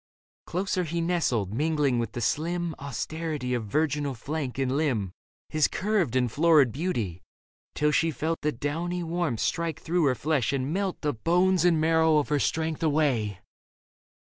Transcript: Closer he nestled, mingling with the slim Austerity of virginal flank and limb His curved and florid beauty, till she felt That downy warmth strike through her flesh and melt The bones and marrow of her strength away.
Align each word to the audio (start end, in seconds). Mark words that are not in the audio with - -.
Closer 0.47 0.83
he 0.83 0.99
nestled, 0.99 1.53
mingling 1.53 1.99
with 1.99 2.13
the 2.13 2.21
slim 2.21 2.73
Austerity 2.79 3.53
of 3.53 3.67
virginal 3.67 4.15
flank 4.15 4.57
and 4.57 4.75
limb 4.75 5.11
His 5.49 5.67
curved 5.67 6.15
and 6.15 6.31
florid 6.31 6.71
beauty, 6.71 7.21
till 7.75 7.91
she 7.91 8.09
felt 8.09 8.41
That 8.41 8.59
downy 8.59 9.03
warmth 9.03 9.41
strike 9.41 9.79
through 9.79 10.05
her 10.05 10.15
flesh 10.15 10.53
and 10.53 10.73
melt 10.73 11.01
The 11.01 11.13
bones 11.13 11.65
and 11.65 11.79
marrow 11.79 12.17
of 12.17 12.29
her 12.29 12.39
strength 12.39 12.81
away. 12.81 13.41